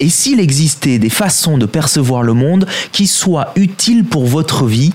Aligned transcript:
Et 0.00 0.08
s'il 0.08 0.40
existait 0.40 0.98
des 0.98 1.10
façons 1.10 1.58
de 1.58 1.66
percevoir 1.66 2.22
le 2.22 2.34
monde 2.34 2.66
qui 2.92 3.06
soient 3.06 3.52
utiles 3.56 4.04
pour 4.04 4.26
votre 4.26 4.66
vie, 4.66 4.92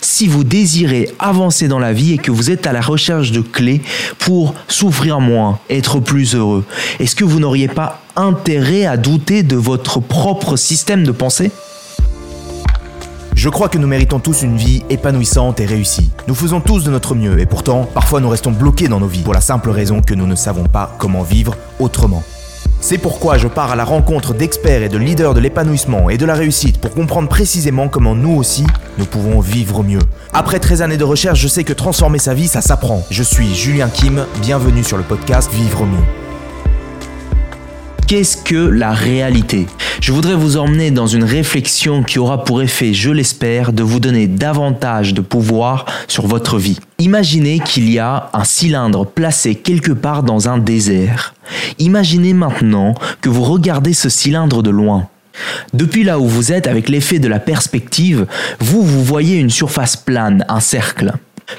si 0.00 0.26
vous 0.26 0.44
désirez 0.44 1.10
avancer 1.18 1.68
dans 1.68 1.78
la 1.78 1.92
vie 1.92 2.14
et 2.14 2.18
que 2.18 2.30
vous 2.30 2.50
êtes 2.50 2.66
à 2.66 2.72
la 2.72 2.80
recherche 2.80 3.32
de 3.32 3.40
clés 3.40 3.82
pour 4.18 4.54
souffrir 4.68 5.20
moins, 5.20 5.58
être 5.68 6.00
plus 6.00 6.34
heureux, 6.34 6.64
est-ce 6.98 7.14
que 7.14 7.24
vous 7.24 7.40
n'auriez 7.40 7.68
pas 7.68 8.02
intérêt 8.16 8.86
à 8.86 8.96
douter 8.96 9.42
de 9.42 9.56
votre 9.56 10.00
propre 10.00 10.56
système 10.56 11.04
de 11.04 11.12
pensée? 11.12 11.50
Je 13.34 13.48
crois 13.48 13.70
que 13.70 13.78
nous 13.78 13.86
méritons 13.86 14.18
tous 14.18 14.42
une 14.42 14.58
vie 14.58 14.82
épanouissante 14.90 15.60
et 15.60 15.64
réussie. 15.64 16.10
Nous 16.28 16.34
faisons 16.34 16.60
tous 16.60 16.84
de 16.84 16.90
notre 16.90 17.14
mieux 17.14 17.40
et 17.40 17.46
pourtant, 17.46 17.88
parfois 17.94 18.20
nous 18.20 18.28
restons 18.28 18.50
bloqués 18.50 18.88
dans 18.88 19.00
nos 19.00 19.06
vies 19.06 19.22
pour 19.22 19.32
la 19.32 19.40
simple 19.40 19.70
raison 19.70 20.02
que 20.02 20.12
nous 20.12 20.26
ne 20.26 20.34
savons 20.34 20.64
pas 20.64 20.94
comment 20.98 21.22
vivre 21.22 21.56
autrement. 21.78 22.22
C'est 22.82 22.98
pourquoi 22.98 23.36
je 23.36 23.46
pars 23.46 23.70
à 23.70 23.76
la 23.76 23.84
rencontre 23.84 24.32
d'experts 24.32 24.82
et 24.82 24.88
de 24.88 24.96
leaders 24.96 25.34
de 25.34 25.40
l'épanouissement 25.40 26.08
et 26.08 26.16
de 26.16 26.24
la 26.24 26.34
réussite 26.34 26.80
pour 26.80 26.92
comprendre 26.92 27.28
précisément 27.28 27.88
comment 27.88 28.14
nous 28.14 28.34
aussi, 28.34 28.66
nous 28.96 29.04
pouvons 29.04 29.40
vivre 29.40 29.82
mieux. 29.82 30.00
Après 30.32 30.58
13 30.58 30.82
années 30.82 30.96
de 30.96 31.04
recherche, 31.04 31.40
je 31.40 31.48
sais 31.48 31.64
que 31.64 31.74
transformer 31.74 32.18
sa 32.18 32.32
vie, 32.32 32.48
ça 32.48 32.62
s'apprend. 32.62 33.06
Je 33.10 33.22
suis 33.22 33.54
Julien 33.54 33.88
Kim, 33.88 34.24
bienvenue 34.40 34.82
sur 34.82 34.96
le 34.96 35.02
podcast 35.02 35.52
Vivre 35.52 35.84
mieux. 35.84 36.19
Qu'est-ce 38.10 38.38
que 38.38 38.56
la 38.56 38.92
réalité? 38.92 39.68
Je 40.00 40.10
voudrais 40.10 40.34
vous 40.34 40.56
emmener 40.56 40.90
dans 40.90 41.06
une 41.06 41.22
réflexion 41.22 42.02
qui 42.02 42.18
aura 42.18 42.42
pour 42.42 42.60
effet, 42.60 42.92
je 42.92 43.12
l'espère, 43.12 43.72
de 43.72 43.84
vous 43.84 44.00
donner 44.00 44.26
davantage 44.26 45.14
de 45.14 45.20
pouvoir 45.20 45.86
sur 46.08 46.26
votre 46.26 46.58
vie. 46.58 46.80
Imaginez 46.98 47.60
qu'il 47.60 47.88
y 47.88 48.00
a 48.00 48.28
un 48.32 48.42
cylindre 48.42 49.06
placé 49.06 49.54
quelque 49.54 49.92
part 49.92 50.24
dans 50.24 50.48
un 50.48 50.58
désert. 50.58 51.34
Imaginez 51.78 52.32
maintenant 52.32 52.96
que 53.20 53.28
vous 53.28 53.44
regardez 53.44 53.92
ce 53.92 54.08
cylindre 54.08 54.64
de 54.64 54.70
loin. 54.70 55.06
Depuis 55.72 56.02
là 56.02 56.18
où 56.18 56.26
vous 56.26 56.50
êtes, 56.50 56.66
avec 56.66 56.88
l'effet 56.88 57.20
de 57.20 57.28
la 57.28 57.38
perspective, 57.38 58.26
vous, 58.58 58.82
vous 58.82 59.04
voyez 59.04 59.36
une 59.36 59.50
surface 59.50 59.94
plane, 59.94 60.44
un 60.48 60.58
cercle. 60.58 61.12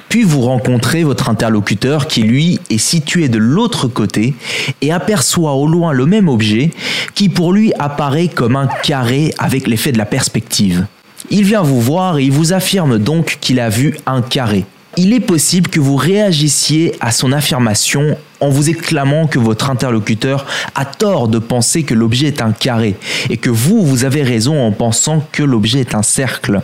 Puis 0.10 0.24
vous 0.24 0.42
rencontrez 0.42 1.04
votre 1.04 1.30
interlocuteur 1.30 2.08
qui 2.08 2.24
lui 2.24 2.60
est 2.70 2.78
situé 2.78 3.30
de 3.30 3.38
l'autre 3.38 3.88
côté 3.88 4.34
et 4.82 4.92
aperçoit 4.92 5.54
au 5.54 5.68
loin 5.68 5.94
le 5.94 6.06
même 6.06 6.28
objet 6.28 6.72
qui 7.16 7.30
pour 7.30 7.54
lui 7.54 7.74
apparaît 7.80 8.28
comme 8.28 8.56
un 8.56 8.68
carré 8.68 9.34
avec 9.38 9.68
l'effet 9.68 9.92
de 9.92 9.98
la 9.98 10.06
perspective. 10.06 10.86
Il 11.30 11.44
vient 11.44 11.62
vous 11.62 11.82
voir 11.82 12.18
et 12.18 12.24
il 12.24 12.32
vous 12.32 12.54
affirme 12.54 12.98
donc 12.98 13.38
qu'il 13.42 13.60
a 13.60 13.70
vu 13.70 13.98
un 14.06 14.22
carré. 14.22 14.66
Il 14.98 15.14
est 15.14 15.22
possible 15.22 15.70
que 15.70 15.80
vous 15.80 15.96
réagissiez 15.96 16.96
à 17.00 17.12
son 17.12 17.32
affirmation 17.32 18.18
en 18.42 18.50
vous 18.50 18.70
exclamant 18.70 19.28
que 19.28 19.40
votre 19.40 19.70
interlocuteur 19.70 20.46
a 20.76 20.84
tort 20.84 21.30
de 21.30 21.40
penser 21.40 21.84
que 21.84 21.94
l'objet 21.94 22.28
est 22.28 22.42
un 22.42 22.52
carré 22.52 22.96
et 23.30 23.38
que 23.38 23.50
vous, 23.50 23.86
vous 23.86 24.04
avez 24.04 24.24
raison 24.24 24.60
en 24.62 24.72
pensant 24.72 25.26
que 25.32 25.44
l'objet 25.44 25.80
est 25.80 25.96
un 25.96 26.04
cercle. 26.04 26.62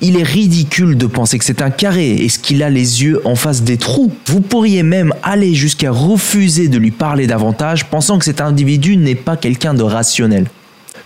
Il 0.00 0.18
est 0.18 0.24
ridicule 0.24 0.96
de 0.96 1.06
penser 1.06 1.38
que 1.38 1.44
c'est 1.44 1.62
un 1.62 1.70
carré. 1.70 2.16
Est-ce 2.16 2.38
qu'il 2.38 2.62
a 2.62 2.70
les 2.70 3.04
yeux 3.04 3.20
en 3.24 3.36
face 3.36 3.62
des 3.62 3.76
trous 3.76 4.10
Vous 4.26 4.40
pourriez 4.40 4.82
même 4.82 5.14
aller 5.22 5.54
jusqu'à 5.54 5.92
refuser 5.92 6.68
de 6.68 6.78
lui 6.78 6.90
parler 6.90 7.26
davantage, 7.26 7.84
pensant 7.86 8.18
que 8.18 8.24
cet 8.24 8.40
individu 8.40 8.96
n'est 8.96 9.14
pas 9.14 9.36
quelqu'un 9.36 9.74
de 9.74 9.82
rationnel. 9.82 10.48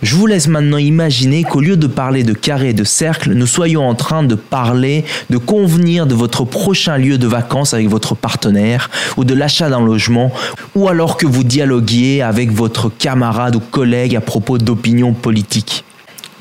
Je 0.01 0.15
vous 0.15 0.27
laisse 0.27 0.47
maintenant 0.47 0.77
imaginer 0.77 1.43
qu'au 1.43 1.59
lieu 1.59 1.75
de 1.75 1.87
parler 1.87 2.23
de 2.23 2.33
carré 2.33 2.69
et 2.69 2.73
de 2.73 2.83
cercle, 2.83 3.33
nous 3.33 3.47
soyons 3.47 3.87
en 3.87 3.95
train 3.95 4.21
de 4.23 4.35
parler, 4.35 5.05
de 5.29 5.37
convenir 5.37 6.05
de 6.05 6.13
votre 6.13 6.43
prochain 6.43 6.97
lieu 6.97 7.17
de 7.17 7.27
vacances 7.27 7.73
avec 7.73 7.87
votre 7.87 8.15
partenaire, 8.15 8.89
ou 9.17 9.23
de 9.23 9.33
l'achat 9.33 9.69
d'un 9.69 9.83
logement, 9.83 10.31
ou 10.75 10.87
alors 10.87 11.17
que 11.17 11.25
vous 11.25 11.43
dialoguiez 11.43 12.21
avec 12.21 12.51
votre 12.51 12.89
camarade 12.89 13.55
ou 13.55 13.59
collègue 13.59 14.15
à 14.15 14.21
propos 14.21 14.57
d'opinions 14.57 15.13
politiques. 15.13 15.83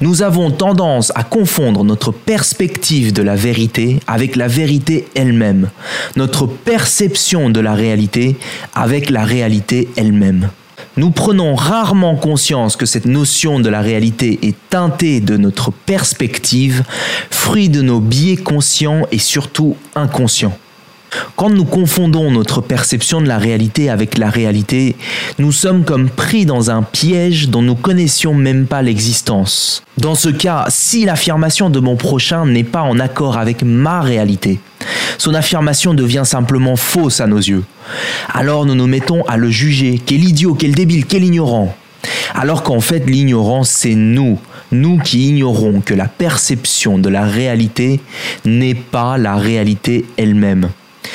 Nous 0.02 0.20
avons 0.20 0.50
tendance 0.50 1.10
à 1.14 1.22
confondre 1.22 1.82
notre 1.82 2.12
perspective 2.12 3.14
de 3.14 3.22
la 3.22 3.34
vérité 3.34 4.00
avec 4.06 4.36
la 4.36 4.48
vérité 4.48 5.08
elle-même, 5.14 5.70
notre 6.16 6.46
perception 6.46 7.48
de 7.48 7.60
la 7.60 7.72
réalité 7.72 8.36
avec 8.74 9.08
la 9.08 9.24
réalité 9.24 9.88
elle-même. 9.96 10.50
Nous 10.96 11.10
prenons 11.10 11.54
rarement 11.54 12.16
conscience 12.16 12.74
que 12.74 12.86
cette 12.86 13.04
notion 13.04 13.60
de 13.60 13.68
la 13.68 13.82
réalité 13.82 14.38
est 14.42 14.56
teintée 14.70 15.20
de 15.20 15.36
notre 15.36 15.70
perspective, 15.70 16.84
fruit 17.30 17.68
de 17.68 17.82
nos 17.82 18.00
biais 18.00 18.38
conscients 18.38 19.06
et 19.12 19.18
surtout 19.18 19.76
inconscients. 19.94 20.56
Quand 21.36 21.50
nous 21.50 21.64
confondons 21.64 22.30
notre 22.30 22.60
perception 22.60 23.20
de 23.20 23.28
la 23.28 23.38
réalité 23.38 23.90
avec 23.90 24.18
la 24.18 24.30
réalité, 24.30 24.96
nous 25.38 25.52
sommes 25.52 25.84
comme 25.84 26.08
pris 26.08 26.46
dans 26.46 26.70
un 26.70 26.82
piège 26.82 27.48
dont 27.48 27.62
nous 27.62 27.74
connaissions 27.74 28.34
même 28.34 28.66
pas 28.66 28.82
l'existence. 28.82 29.82
Dans 29.98 30.14
ce 30.14 30.28
cas, 30.28 30.66
si 30.68 31.04
l'affirmation 31.04 31.70
de 31.70 31.80
mon 31.80 31.96
prochain 31.96 32.46
n'est 32.46 32.64
pas 32.64 32.82
en 32.82 32.98
accord 32.98 33.38
avec 33.38 33.62
ma 33.62 34.00
réalité, 34.00 34.60
son 35.18 35.34
affirmation 35.34 35.94
devient 35.94 36.22
simplement 36.24 36.76
fausse 36.76 37.20
à 37.20 37.26
nos 37.26 37.38
yeux. 37.38 37.64
Alors 38.32 38.66
nous 38.66 38.74
nous 38.74 38.86
mettons 38.86 39.22
à 39.24 39.36
le 39.36 39.50
juger, 39.50 40.00
quel 40.04 40.24
idiot, 40.24 40.54
quel 40.54 40.74
débile, 40.74 41.06
quel 41.06 41.24
ignorant. 41.24 41.74
Alors 42.34 42.62
qu'en 42.62 42.80
fait 42.80 43.08
l'ignorance 43.08 43.70
c'est 43.70 43.94
nous, 43.94 44.38
nous 44.72 44.98
qui 44.98 45.28
ignorons 45.28 45.80
que 45.80 45.94
la 45.94 46.06
perception 46.08 46.98
de 46.98 47.08
la 47.08 47.24
réalité 47.24 48.00
n'est 48.44 48.74
pas 48.74 49.16
la 49.16 49.36
réalité 49.36 50.04
elle-même. 50.16 50.68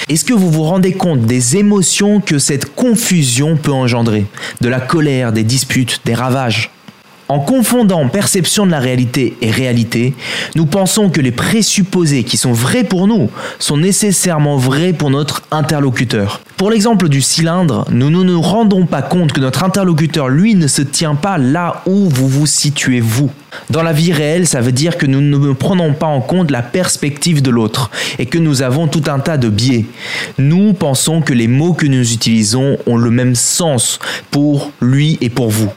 Est-ce 0.10 0.26
que 0.26 0.34
vous 0.34 0.52
vous 0.52 0.64
rendez 0.64 0.94
compte 0.94 1.22
des 1.22 1.58
émotions 1.58 2.22
que 2.22 2.40
cette 2.40 2.74
confusion 2.76 3.58
peut 3.58 3.72
engendrer? 3.72 4.26
De 4.62 4.70
la 4.70 4.80
colère, 4.80 5.32
des 5.32 5.44
disputes, 5.44 6.02
des 6.06 6.14
ravages? 6.14 6.72
En 7.32 7.40
confondant 7.40 8.10
perception 8.10 8.66
de 8.66 8.72
la 8.72 8.80
réalité 8.80 9.38
et 9.42 9.52
réalité, 9.52 10.14
nous 10.56 10.66
pensons 10.66 11.10
que 11.10 11.22
les 11.22 11.32
présupposés 11.32 12.26
qui 12.26 12.36
sont 12.36 12.52
vrais 12.52 12.84
pour 12.84 13.08
nous 13.08 13.30
sont 13.58 13.78
nécessairement 13.78 14.58
vrais 14.58 14.92
pour 14.92 15.10
notre 15.10 15.44
interlocuteur. 15.50 16.42
Pour 16.62 16.70
l'exemple 16.70 17.10
du 17.10 17.22
cylindre, 17.22 17.88
nous 17.90 18.12
ne 18.12 18.22
nous 18.22 18.40
rendons 18.40 18.86
pas 18.86 19.02
compte 19.02 19.32
que 19.32 19.40
notre 19.40 19.64
interlocuteur, 19.64 20.30
lui, 20.30 20.54
ne 20.54 20.68
se 20.68 20.84
tient 20.84 21.16
pas 21.16 21.40
là 21.40 21.82
où 21.88 22.08
vous 22.08 22.28
vous 22.28 22.46
situez 22.46 23.00
vous. 23.00 23.32
Dans 23.72 23.82
la 23.82 23.94
vie 23.94 24.14
réelle, 24.14 24.46
ça 24.46 24.62
veut 24.62 24.72
dire 24.72 25.00
que 25.00 25.08
nous 25.08 25.22
ne 25.22 25.54
prenons 25.54 25.96
pas 25.96 26.06
en 26.06 26.22
compte 26.22 26.52
la 26.52 26.62
perspective 26.62 27.42
de 27.42 27.50
l'autre 27.50 27.90
et 28.20 28.28
que 28.28 28.38
nous 28.38 28.62
avons 28.62 28.88
tout 28.88 29.02
un 29.08 29.18
tas 29.18 29.38
de 29.38 29.50
biais. 29.50 29.88
Nous 30.38 30.74
pensons 30.74 31.22
que 31.22 31.34
les 31.34 31.48
mots 31.48 31.74
que 31.74 31.88
nous 31.88 32.14
utilisons 32.14 32.78
ont 32.86 32.98
le 32.98 33.10
même 33.10 33.34
sens 33.34 33.98
pour 34.30 34.72
lui 34.84 35.18
et 35.20 35.32
pour 35.32 35.50
vous. 35.50 35.72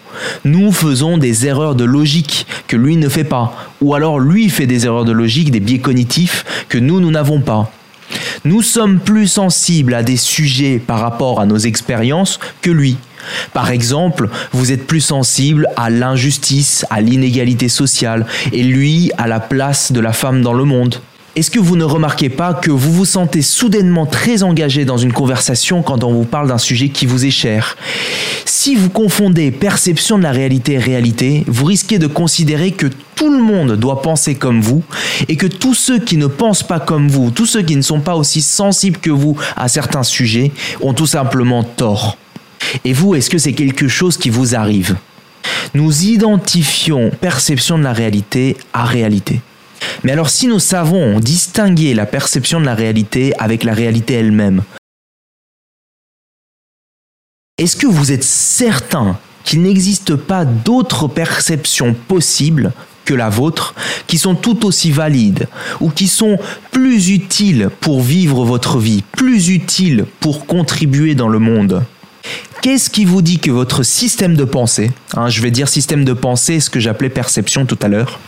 Nous 0.45 0.71
faisons 0.71 1.17
des 1.17 1.47
erreurs 1.47 1.77
de 1.77 1.85
logique 1.85 2.47
que 2.69 2.77
lui 2.77 2.99
ne 2.99 3.09
fait 3.09 3.25
pas, 3.25 3.57
ou 3.81 3.95
alors 3.95 4.19
lui 4.21 4.51
fait 4.51 4.67
des 4.67 4.85
erreurs 4.85 5.07
de 5.07 5.13
logique, 5.13 5.51
des 5.51 5.61
biais 5.61 5.79
cognitifs 5.79 6.45
que 6.69 6.77
nous, 6.77 7.01
nous 7.01 7.11
n'avons 7.11 7.41
pas. 7.41 7.73
Nous 8.45 8.63
sommes 8.63 9.01
plus 9.01 9.29
sensibles 9.29 9.95
à 9.95 10.03
des 10.03 10.17
sujets 10.17 10.79
par 10.79 11.01
rapport 11.01 11.41
à 11.41 11.47
nos 11.47 11.59
expériences 11.59 12.39
que 12.63 12.71
lui. 12.71 12.97
Par 13.53 13.71
exemple, 13.71 14.29
vous 14.53 14.73
êtes 14.73 14.87
plus 14.87 15.01
sensible 15.01 15.67
à 15.77 15.91
l'injustice, 15.91 16.85
à 16.91 17.01
l'inégalité 17.01 17.69
sociale, 17.69 18.27
et 18.53 18.63
lui 18.63 19.11
à 19.19 19.27
la 19.27 19.41
place 19.41 19.93
de 19.93 20.01
la 20.01 20.13
femme 20.13 20.43
dans 20.43 20.53
le 20.53 20.65
monde. 20.65 20.97
Est-ce 21.37 21.51
que 21.51 21.59
vous 21.59 21.75
ne 21.75 21.83
remarquez 21.83 22.29
pas 22.29 22.55
que 22.55 22.71
vous 22.71 22.93
vous 22.93 23.05
sentez 23.05 23.43
soudainement 23.43 24.07
très 24.07 24.45
engagé 24.45 24.85
dans 24.85 24.99
une 24.99 25.13
conversation 25.13 25.83
quand 25.83 26.05
on 26.05 26.13
vous 26.13 26.25
parle 26.25 26.47
d'un 26.47 26.59
sujet 26.59 26.91
qui 26.91 27.07
vous 27.07 27.27
est 27.27 27.33
cher? 27.33 27.77
Si 28.45 28.77
vous 28.77 28.89
confondez 28.89 29.51
perception 29.51 30.17
de 30.17 30.23
la 30.23 30.31
réalité 30.31 30.75
et 30.75 30.79
réalité, 30.79 31.43
vous 31.49 31.65
risquez 31.65 31.99
de 31.99 32.07
considérer 32.07 32.71
que 32.71 32.87
tout 33.17 33.31
le 33.31 33.43
monde 33.43 33.73
doit 33.73 34.01
penser 34.01 34.37
comme 34.37 34.61
vous 34.61 34.85
et 35.27 35.35
que 35.35 35.49
tous 35.49 35.75
ceux 35.75 35.99
qui 35.99 36.19
ne 36.19 36.29
pensent 36.29 36.63
pas 36.63 36.79
comme 36.79 37.09
vous, 37.09 37.33
tous 37.33 37.47
ceux 37.47 37.63
qui 37.63 37.75
ne 37.75 37.83
sont 37.83 38.01
pas 38.01 38.15
aussi 38.15 38.41
sensibles 38.41 38.99
que 38.99 39.11
vous 39.11 39.37
à 39.57 39.67
certains 39.67 40.05
sujets, 40.05 40.53
ont 40.83 40.95
tout 40.95 41.09
simplement 41.09 41.65
tort. 41.65 42.17
Et 42.85 42.93
vous, 42.93 43.17
est-ce 43.17 43.29
que 43.29 43.39
c'est 43.39 43.55
quelque 43.55 43.89
chose 43.89 44.17
qui 44.17 44.31
vous 44.31 44.55
arrive? 44.55 44.95
Nous 45.75 46.05
identifions 46.05 47.11
perception 47.11 47.77
de 47.77 47.83
la 47.83 47.93
réalité 47.93 48.57
à 48.73 48.85
réalité. 48.85 49.41
Mais 50.05 50.13
alors 50.13 50.29
si 50.29 50.47
nous 50.47 50.59
savons 50.59 51.19
distinguer 51.19 51.95
la 51.95 52.05
perception 52.05 52.61
de 52.61 52.67
la 52.67 52.75
réalité 52.75 53.33
avec 53.39 53.65
la 53.65 53.73
réalité 53.73 54.15
elle-même, 54.15 54.63
est-ce 57.57 57.77
que 57.77 57.87
vous 57.87 58.13
êtes 58.13 58.25
certain 58.25 59.19
qu'il 59.45 59.63
n'existe 59.63 60.15
pas 60.15 60.45
d'autres 60.45 61.09
perceptions 61.09 61.95
possibles 61.95 62.73
que 63.05 63.15
la 63.15 63.29
vôtre, 63.29 63.75
qui 64.07 64.19
sont 64.19 64.35
tout 64.35 64.65
aussi 64.65 64.91
valides 64.91 65.47
ou 65.81 65.91
qui 65.91 66.09
sont 66.09 66.39
plus 66.71 67.11
utiles 67.11 67.71
pour 67.81 68.03
vivre 68.03 68.45
votre 68.45 68.79
vie, 68.79 69.05
plus 69.13 69.51
utiles 69.51 70.07
pour 70.21 70.47
contribuer 70.47 71.15
dans 71.15 71.29
le 71.29 71.39
monde? 71.39 71.85
Qu'est-ce 72.65 72.89
qui 72.89 73.05
vous 73.05 73.21
dit 73.21 73.41
que 73.41 73.51
votre 73.51 73.83
système 73.83 74.37
de 74.37 74.45
pensée, 74.45 74.91
hein, 75.13 75.29
je 75.29 75.43
vais 75.43 75.51
dire 75.51 75.69
système 75.69 76.03
de 76.03 76.15
pensée, 76.15 76.61
ce 76.61 76.71
que 76.71 76.81
j'appelais 76.81 77.11
perception 77.11 77.67
tout 77.67 77.77
à 77.83 77.89
l'heure, 77.89 78.19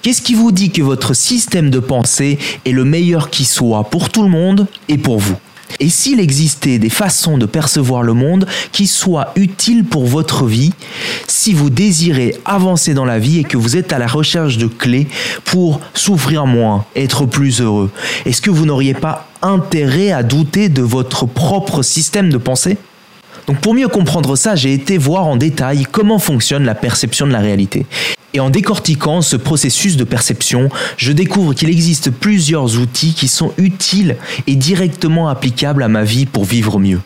qu'est-ce 0.00 0.22
qui 0.22 0.32
vous 0.32 0.50
dit 0.50 0.70
que 0.70 0.80
votre 0.80 1.12
système 1.12 1.68
de 1.68 1.78
pensée 1.78 2.38
est 2.64 2.72
le 2.72 2.86
meilleur 2.86 3.28
qui 3.28 3.44
soit 3.44 3.84
pour 3.90 4.08
tout 4.08 4.22
le 4.22 4.30
monde 4.30 4.66
et 4.88 4.96
pour 4.96 5.18
vous? 5.18 5.36
Et 5.78 5.90
s'il 5.90 6.20
existait 6.20 6.78
des 6.78 6.88
façons 6.88 7.36
de 7.36 7.44
percevoir 7.44 8.02
le 8.02 8.14
monde 8.14 8.46
qui 8.72 8.86
soient 8.86 9.30
utiles 9.36 9.84
pour 9.84 10.06
votre 10.06 10.46
vie, 10.46 10.72
si 11.26 11.52
vous 11.52 11.68
désirez 11.68 12.38
avancer 12.46 12.94
dans 12.94 13.04
la 13.04 13.18
vie 13.18 13.40
et 13.40 13.44
que 13.44 13.58
vous 13.58 13.76
êtes 13.76 13.92
à 13.92 13.98
la 13.98 14.06
recherche 14.06 14.56
de 14.56 14.68
clés 14.68 15.06
pour 15.44 15.82
souffrir 15.92 16.46
moins, 16.46 16.86
être 16.96 17.26
plus 17.26 17.60
heureux, 17.60 17.90
est-ce 18.24 18.40
que 18.40 18.50
vous 18.50 18.64
n'auriez 18.64 18.94
pas 18.94 19.28
intérêt 19.42 20.12
à 20.12 20.22
douter 20.22 20.70
de 20.70 20.80
votre 20.80 21.26
propre 21.26 21.82
système 21.82 22.30
de 22.30 22.38
pensée? 22.38 22.78
Donc 23.50 23.58
pour 23.58 23.74
mieux 23.74 23.88
comprendre 23.88 24.36
ça, 24.36 24.54
j'ai 24.54 24.72
été 24.72 24.96
voir 24.96 25.26
en 25.26 25.34
détail 25.34 25.84
comment 25.90 26.20
fonctionne 26.20 26.64
la 26.64 26.76
perception 26.76 27.26
de 27.26 27.32
la 27.32 27.40
réalité. 27.40 27.84
Et 28.32 28.38
en 28.38 28.48
décortiquant 28.48 29.22
ce 29.22 29.34
processus 29.34 29.96
de 29.96 30.04
perception, 30.04 30.68
je 30.96 31.10
découvre 31.10 31.52
qu'il 31.52 31.68
existe 31.68 32.12
plusieurs 32.12 32.78
outils 32.78 33.12
qui 33.12 33.26
sont 33.26 33.52
utiles 33.58 34.14
et 34.46 34.54
directement 34.54 35.28
applicables 35.28 35.82
à 35.82 35.88
ma 35.88 36.04
vie 36.04 36.26
pour 36.26 36.44
vivre 36.44 36.78
mieux. 36.78 37.00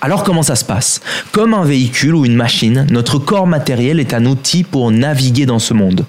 Alors 0.00 0.22
comment 0.22 0.44
ça 0.44 0.54
se 0.54 0.64
passe? 0.64 1.00
Comme 1.32 1.52
un 1.52 1.64
véhicule 1.64 2.14
ou 2.14 2.24
une 2.24 2.36
machine, 2.36 2.86
notre 2.92 3.18
corps 3.18 3.48
matériel 3.48 3.98
est 3.98 4.14
un 4.14 4.24
outil 4.24 4.62
pour 4.62 4.92
naviguer 4.92 5.46
dans 5.46 5.58
ce 5.58 5.74
monde. 5.74 6.04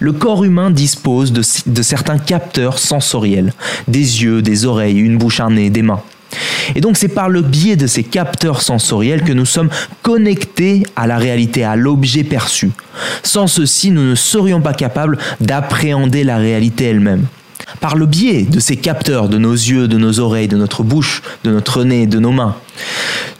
Le 0.00 0.12
corps 0.12 0.42
humain 0.42 0.70
dispose 0.70 1.32
de, 1.32 1.82
certains 1.82 2.16
capteurs 2.16 2.78
sensoriels, 2.78 3.52
des 3.88 4.22
yeux, 4.22 4.40
des 4.40 4.64
oreilles, 4.64 5.00
une 5.00 5.18
bouche, 5.18 5.40
un 5.40 5.50
des 5.50 5.82
mains. 5.82 6.00
Et 6.74 6.80
donc 6.80 6.96
c'est 6.96 7.08
par 7.08 7.28
le 7.28 7.42
biais 7.42 7.76
de 7.76 7.86
ces 7.86 8.02
capteurs 8.02 8.62
sensoriels 8.62 9.22
que 9.22 9.32
nous 9.32 9.46
sommes 9.46 9.70
connectés 10.02 10.82
à 10.96 11.06
la 11.06 11.18
réalité, 11.18 11.64
à 11.64 11.76
l'objet 11.76 12.24
perçu. 12.24 12.70
Sans 13.22 13.46
ceci, 13.46 13.90
nous 13.90 14.02
ne 14.02 14.14
serions 14.14 14.60
pas 14.60 14.74
capables 14.74 15.18
d'appréhender 15.40 16.24
la 16.24 16.36
réalité 16.36 16.84
elle-même. 16.84 17.26
Par 17.80 17.96
le 17.96 18.06
biais 18.06 18.42
de 18.42 18.60
ces 18.60 18.76
capteurs, 18.76 19.28
de 19.28 19.38
nos 19.38 19.52
yeux, 19.52 19.88
de 19.88 19.98
nos 19.98 20.20
oreilles, 20.20 20.48
de 20.48 20.56
notre 20.56 20.82
bouche, 20.82 21.22
de 21.44 21.50
notre 21.50 21.84
nez, 21.84 22.06
de 22.06 22.18
nos 22.18 22.30
mains, 22.30 22.56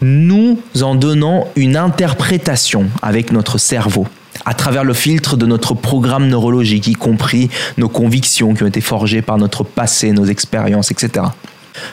nous 0.01 0.59
en 0.83 0.95
donnons 0.95 1.47
une 1.57 1.77
interprétation 1.77 2.87
avec 3.03 3.33
notre 3.33 3.59
cerveau 3.59 4.07
à 4.45 4.55
travers 4.55 4.85
le 4.85 4.95
filtre 4.95 5.37
de 5.37 5.47
notre 5.47 5.75
programme 5.75 6.29
neurologique, 6.29 6.87
y 6.87 6.93
compris 6.93 7.49
nos 7.79 7.89
convictions 7.89 8.55
qui 8.55 8.63
ont 8.63 8.67
été 8.67 8.81
forgées 8.81 9.23
par 9.23 9.39
notre 9.39 9.65
passé, 9.65 10.13
nos 10.13 10.27
expériences, 10.27 10.91
etc. 10.91 11.27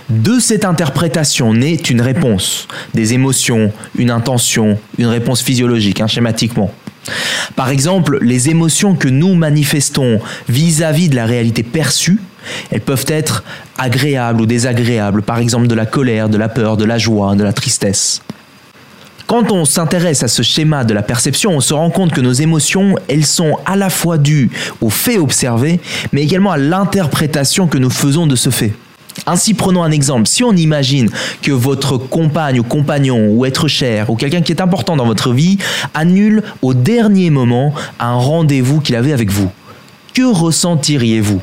De 0.09 0.39
cette 0.39 0.65
interprétation 0.65 1.53
naît 1.53 1.75
une 1.75 2.01
réponse, 2.01 2.67
des 2.93 3.13
émotions, 3.13 3.71
une 3.97 4.11
intention, 4.11 4.77
une 4.97 5.07
réponse 5.07 5.41
physiologique, 5.41 6.01
hein, 6.01 6.07
schématiquement. 6.07 6.71
Par 7.55 7.69
exemple, 7.69 8.19
les 8.21 8.49
émotions 8.49 8.95
que 8.95 9.07
nous 9.07 9.35
manifestons 9.35 10.19
vis-à-vis 10.47 11.09
de 11.09 11.15
la 11.15 11.25
réalité 11.25 11.63
perçue, 11.63 12.19
elles 12.71 12.81
peuvent 12.81 13.05
être 13.07 13.43
agréables 13.77 14.41
ou 14.41 14.45
désagréables, 14.45 15.21
par 15.21 15.39
exemple 15.39 15.67
de 15.67 15.75
la 15.75 15.85
colère, 15.85 16.29
de 16.29 16.37
la 16.37 16.49
peur, 16.49 16.77
de 16.77 16.85
la 16.85 16.97
joie, 16.97 17.35
de 17.35 17.43
la 17.43 17.53
tristesse. 17.53 18.21
Quand 19.27 19.51
on 19.51 19.65
s'intéresse 19.65 20.21
à 20.23 20.27
ce 20.27 20.43
schéma 20.43 20.83
de 20.83 20.93
la 20.93 21.01
perception, 21.01 21.51
on 21.51 21.61
se 21.61 21.73
rend 21.73 21.89
compte 21.89 22.11
que 22.11 22.21
nos 22.21 22.33
émotions, 22.33 22.95
elles 23.07 23.25
sont 23.25 23.57
à 23.65 23.75
la 23.75 23.89
fois 23.89 24.17
dues 24.17 24.51
aux 24.81 24.89
faits 24.89 25.17
observés, 25.17 25.79
mais 26.11 26.21
également 26.21 26.51
à 26.51 26.57
l'interprétation 26.57 27.67
que 27.67 27.77
nous 27.77 27.89
faisons 27.89 28.27
de 28.27 28.35
ce 28.35 28.49
fait. 28.49 28.73
Ainsi, 29.25 29.53
prenons 29.53 29.83
un 29.83 29.91
exemple. 29.91 30.27
Si 30.27 30.43
on 30.43 30.53
imagine 30.53 31.09
que 31.41 31.51
votre 31.51 31.97
compagne 31.97 32.59
ou 32.59 32.63
compagnon 32.63 33.29
ou 33.29 33.45
être 33.45 33.67
cher 33.67 34.09
ou 34.09 34.15
quelqu'un 34.15 34.41
qui 34.41 34.51
est 34.51 34.61
important 34.61 34.95
dans 34.95 35.05
votre 35.05 35.33
vie 35.33 35.57
annule 35.93 36.43
au 36.61 36.73
dernier 36.73 37.29
moment 37.29 37.73
un 37.99 38.15
rendez-vous 38.15 38.81
qu'il 38.81 38.95
avait 38.95 39.13
avec 39.13 39.31
vous, 39.31 39.49
que 40.13 40.23
ressentiriez-vous? 40.23 41.41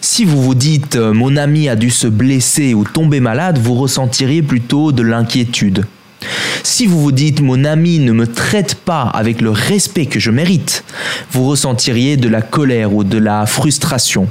Si 0.00 0.24
vous 0.24 0.42
vous 0.42 0.54
dites 0.54 0.96
euh, 0.96 1.12
mon 1.12 1.36
ami 1.36 1.68
a 1.68 1.76
dû 1.76 1.90
se 1.90 2.06
blesser 2.06 2.74
ou 2.74 2.84
tomber 2.84 3.20
malade, 3.20 3.58
vous 3.58 3.74
ressentiriez 3.74 4.42
plutôt 4.42 4.92
de 4.92 5.02
l'inquiétude. 5.02 5.86
Si 6.62 6.86
vous 6.86 7.00
vous 7.00 7.12
dites 7.12 7.40
mon 7.40 7.64
ami 7.64 7.98
ne 7.98 8.12
me 8.12 8.26
traite 8.26 8.74
pas 8.74 9.02
avec 9.02 9.40
le 9.40 9.50
respect 9.50 10.06
que 10.06 10.20
je 10.20 10.30
mérite, 10.30 10.84
vous 11.32 11.46
ressentiriez 11.46 12.16
de 12.16 12.28
la 12.28 12.42
colère 12.42 12.94
ou 12.94 13.04
de 13.04 13.18
la 13.18 13.46
frustration. 13.46 14.28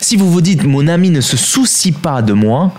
Si 0.00 0.16
vous 0.16 0.30
vous 0.30 0.40
dites 0.40 0.64
mon 0.64 0.88
ami 0.88 1.10
ne 1.10 1.20
se 1.20 1.36
soucie 1.36 1.92
pas 1.92 2.22
de 2.22 2.32
moi, 2.32 2.72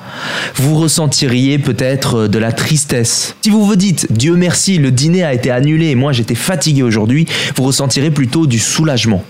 vous 0.55 0.75
ressentiriez 0.75 1.57
peut-être 1.57 2.27
de 2.27 2.39
la 2.39 2.51
tristesse. 2.51 3.35
Si 3.41 3.49
vous 3.49 3.65
vous 3.65 3.75
dites 3.75 4.11
Dieu 4.11 4.35
merci, 4.35 4.77
le 4.77 4.91
dîner 4.91 5.23
a 5.23 5.33
été 5.33 5.51
annulé 5.51 5.89
et 5.89 5.95
moi 5.95 6.11
j'étais 6.11 6.35
fatigué 6.35 6.83
aujourd'hui, 6.83 7.25
vous 7.55 7.63
ressentirez 7.63 8.11
plutôt 8.11 8.45
du 8.45 8.59
soulagement. 8.59 9.23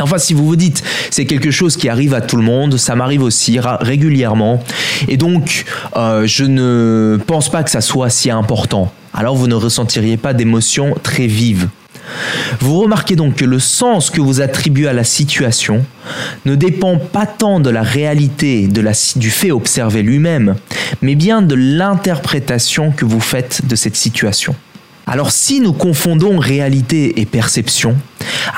Enfin, 0.00 0.18
si 0.18 0.32
vous 0.32 0.46
vous 0.46 0.56
dites, 0.56 0.82
c'est 1.10 1.26
quelque 1.26 1.50
chose 1.50 1.76
qui 1.76 1.88
arrive 1.88 2.14
à 2.14 2.20
tout 2.20 2.36
le 2.36 2.42
monde, 2.42 2.78
ça 2.78 2.94
m'arrive 2.94 3.22
aussi 3.22 3.58
régulièrement, 3.60 4.62
et 5.08 5.16
donc 5.16 5.64
euh, 5.96 6.26
je 6.26 6.44
ne 6.44 7.18
pense 7.26 7.50
pas 7.50 7.62
que 7.62 7.70
ça 7.70 7.82
soit 7.82 8.08
si 8.08 8.30
important, 8.30 8.90
alors 9.12 9.36
vous 9.36 9.48
ne 9.48 9.54
ressentiriez 9.54 10.16
pas 10.16 10.32
d'émotions 10.32 10.94
très 11.02 11.26
vives. 11.26 11.68
Vous 12.60 12.78
remarquez 12.80 13.16
donc 13.16 13.36
que 13.36 13.44
le 13.44 13.58
sens 13.58 14.10
que 14.10 14.20
vous 14.20 14.40
attribuez 14.40 14.88
à 14.88 14.92
la 14.92 15.04
situation 15.04 15.84
ne 16.44 16.54
dépend 16.54 16.98
pas 16.98 17.26
tant 17.26 17.60
de 17.60 17.70
la 17.70 17.82
réalité 17.82 18.68
du 19.16 19.30
fait 19.30 19.50
observé 19.50 20.02
lui-même, 20.02 20.56
mais 21.00 21.14
bien 21.14 21.42
de 21.42 21.54
l'interprétation 21.54 22.90
que 22.90 23.04
vous 23.04 23.20
faites 23.20 23.66
de 23.66 23.76
cette 23.76 23.96
situation. 23.96 24.54
Alors 25.12 25.30
si 25.30 25.60
nous 25.60 25.74
confondons 25.74 26.38
réalité 26.38 27.20
et 27.20 27.26
perception, 27.26 27.96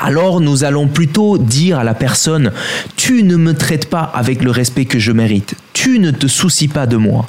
alors 0.01 0.39
nous 0.39 0.63
allons 0.63 0.87
plutôt 0.87 1.37
dire 1.37 1.79
à 1.79 1.83
la 1.83 1.93
personne, 1.93 2.53
tu 2.95 3.23
ne 3.23 3.35
me 3.35 3.53
traites 3.53 3.89
pas 3.89 4.03
avec 4.03 4.41
le 4.41 4.51
respect 4.51 4.85
que 4.85 4.97
je 4.97 5.11
mérite, 5.11 5.55
tu 5.73 5.99
ne 5.99 6.11
te 6.11 6.27
soucies 6.27 6.69
pas 6.69 6.87
de 6.87 6.95
moi. 6.95 7.27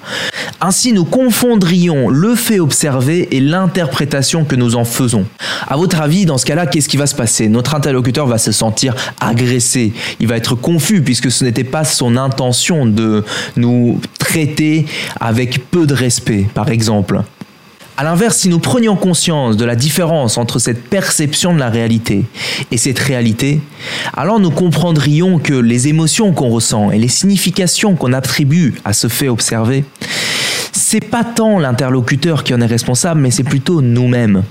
Ainsi 0.61 0.93
nous 0.93 1.05
confondrions 1.05 2.09
le 2.09 2.37
fait 2.37 2.61
observé 2.61 3.27
et 3.33 3.41
l'interprétation 3.41 4.45
que 4.45 4.55
nous 4.55 4.77
en 4.77 4.85
faisons. 4.85 5.27
À 5.67 5.77
votre 5.77 6.01
avis, 6.01 6.25
dans 6.25 6.39
ce 6.39 6.47
cas-là, 6.47 6.69
qu'est-ce 6.69 6.89
qui 6.89 6.97
va 6.97 7.09
se 7.09 7.17
passer? 7.17 7.49
Notre 7.49 7.75
interlocuteur 7.75 8.29
va 8.29 8.39
se 8.39 8.53
sentir 8.53 8.95
agressé, 9.19 9.93
il 10.21 10.29
va 10.29 10.37
être 10.37 10.55
confus 10.55 11.03
puisque 11.03 11.33
ce 11.33 11.43
n'était 11.43 11.65
pas 11.65 11.83
son 11.83 12.17
intention 12.17 12.87
de 12.87 13.25
nous 13.57 14.01
traiter 14.21 14.87
avec 15.19 15.69
peu 15.69 15.85
de 15.85 15.95
respect, 15.95 16.47
par 16.55 16.69
exemple. 16.69 17.25
A 17.99 18.05
l'inverse, 18.05 18.37
si 18.37 18.51
nous 18.51 18.59
prenions 18.59 18.95
conscience 18.95 19.57
de 19.57 19.65
la 19.65 19.75
différence 19.75 20.37
entre 20.37 20.59
cette 20.59 20.85
perception 20.85 21.55
de 21.55 21.59
la 21.59 21.71
réalité 21.71 22.27
et 22.71 22.77
cette 22.77 22.99
réalité, 22.99 23.63
alors 24.15 24.39
nous 24.39 24.51
comprendrions 24.51 25.39
que 25.39 25.55
les 25.55 25.89
émotions 25.89 26.35
qu'on 26.35 26.51
ressent 26.51 26.91
et 26.91 26.99
les 26.99 27.09
significations 27.09 27.95
qu'on 27.95 28.13
attribue 28.13 28.75
à 28.85 28.93
ce 28.93 29.09
fait 29.09 29.29
observé, 29.29 29.87
c'est 30.73 31.01
pas 31.01 31.25
tant 31.25 31.59
l'interlocuteur 31.59 32.45
qui 32.45 32.53
en 32.53 32.61
est 32.61 32.67
responsable, 32.67 33.23
mais 33.23 33.31
c'est 33.31 33.45
plutôt 33.45 33.81
nous-mêmes. 33.81 34.43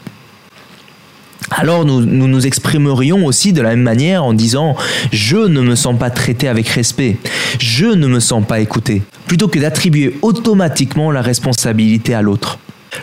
Alors 1.52 1.86
nous, 1.86 2.02
nous, 2.02 2.28
nous 2.28 2.48
exprimerions 2.48 3.28
aussi 3.28 3.54
de 3.54 3.62
la 3.62 3.70
même 3.70 3.84
manière 3.84 4.24
en 4.24 4.34
disant 4.34 4.76
je 5.12 5.38
ne 5.38 5.62
me 5.62 5.76
sens 5.76 6.00
pas 6.00 6.10
traité 6.10 6.48
avec 6.48 6.68
respect, 6.68 7.18
je 7.60 7.86
ne 7.86 8.08
me 8.08 8.20
sens 8.20 8.44
pas 8.44 8.60
écouté, 8.60 9.04
plutôt 9.28 9.48
que 9.48 9.60
d'attribuer 9.60 10.18
automatiquement 10.24 11.12
la 11.12 11.22
responsabilité 11.22 12.16
à 12.16 12.24
l'autre. 12.24 12.58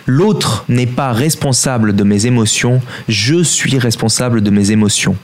L'autre 0.06 0.64
n'est 0.68 0.86
pas 0.86 1.12
responsable 1.12 1.94
de 1.94 2.02
mes 2.02 2.26
émotions, 2.26 2.80
je 3.08 3.42
suis 3.42 3.78
responsable 3.78 4.40
de 4.40 4.50
mes 4.50 4.70
émotions. 4.72 5.16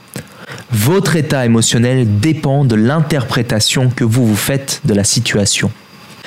Votre 0.71 1.15
état 1.15 1.45
émotionnel 1.45 2.19
dépend 2.19 2.63
de 2.63 2.75
l'interprétation 2.75 3.89
que 3.89 4.03
vous 4.03 4.25
vous 4.25 4.35
faites 4.35 4.81
de 4.85 4.93
la 4.93 5.03
situation. 5.03 5.71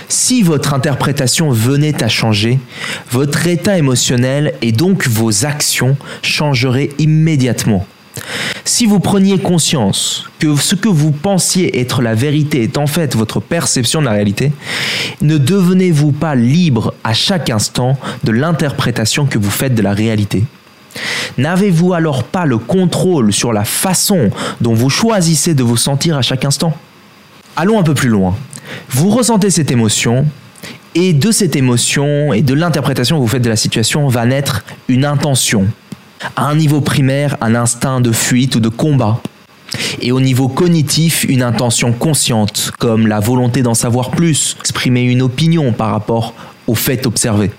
Si 0.09 0.43
votre 0.43 0.75
interprétation 0.75 1.51
venait 1.51 2.05
à 2.05 2.09
changer, 2.09 2.59
votre 3.11 3.47
état 3.47 3.79
émotionnel 3.79 4.55
et 4.61 4.73
donc 4.73 5.07
vos 5.07 5.47
actions 5.47 5.97
changeraient 6.23 6.91
immédiatement. 6.99 7.87
Si 8.65 8.87
vous 8.87 9.01
preniez 9.01 9.39
conscience 9.39 10.25
que 10.39 10.57
ce 10.57 10.75
que 10.75 10.89
vous 10.89 11.11
pensiez 11.11 11.81
être 11.81 12.03
la 12.03 12.15
vérité 12.15 12.63
est 12.63 12.79
en 12.79 12.87
fait 12.87 13.17
votre 13.17 13.41
perception 13.41 14.01
de 14.01 14.07
la 14.07 14.13
réalité, 14.13 14.53
ne 15.21 15.39
devenez-vous 15.39 16.13
pas 16.13 16.35
libre 16.35 16.95
à 17.05 17.13
chaque 17.13 17.51
instant 17.51 17.99
de 18.25 18.33
l'interprétation 18.33 19.27
que 19.27 19.39
vous 19.39 19.51
faites 19.51 19.75
de 19.75 19.83
la 19.83 19.93
réalité? 19.93 20.45
N'avez-vous 21.39 21.95
alors 21.95 22.25
pas 22.25 22.45
le 22.45 22.59
contrôle 22.59 23.33
sur 23.33 23.53
la 23.53 23.65
façon 23.65 24.31
dont 24.61 24.75
vous 24.75 24.91
choisissez 24.91 25.55
de 25.55 25.63
vous 25.63 25.77
sentir 25.77 26.17
à 26.17 26.23
chaque 26.23 26.45
instant? 26.45 26.77
Allons 27.57 27.79
un 27.79 27.83
peu 27.83 27.95
plus 27.95 28.09
loin. 28.09 28.37
Vous 28.91 29.11
ressentez 29.11 29.51
cette 29.51 29.71
émotion, 29.71 30.27
et 30.95 31.13
de 31.13 31.31
cette 31.31 31.57
émotion 31.57 32.33
et 32.33 32.43
de 32.43 32.55
l'interprétation 32.55 33.17
que 33.17 33.23
vous 33.23 33.29
faites 33.29 33.43
de 33.43 33.49
la 33.49 33.57
situation 33.57 34.09
va 34.09 34.27
naître 34.27 34.65
une 34.89 35.05
intention, 35.05 35.67
à 36.37 36.47
un 36.47 36.55
niveau 36.55 36.81
primaire, 36.81 37.37
un 37.41 37.55
instinct 37.55 38.01
de 38.01 38.13
fuite 38.13 38.57
ou 38.57 38.61
de 38.61 38.69
combat. 38.69 39.21
Et 40.01 40.13
au 40.13 40.21
niveau 40.21 40.49
cognitif, 40.49 41.25
une 41.29 41.43
intention 41.43 41.93
consciente, 41.93 42.73
comme 42.79 43.07
la 43.07 43.21
volonté 43.21 43.63
d'en 43.63 43.75
savoir 43.75 44.11
plus, 44.11 44.57
exprimer 44.61 45.03
une 45.03 45.23
opinion 45.23 45.73
par 45.73 45.91
rapport 45.91 46.35
au 46.67 46.75
fait 46.75 47.07
observé. 47.07 47.51